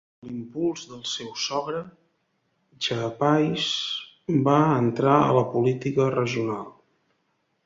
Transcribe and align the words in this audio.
Amb 0.25 0.27
l'impuls 0.27 0.85
del 0.93 1.01
seu 1.09 1.27
sogre, 1.41 1.81
Chapais 2.87 3.67
va 4.49 4.57
entrar 4.81 5.15
a 5.29 5.33
la 5.41 5.47
política 5.55 6.13
regional. 6.19 6.67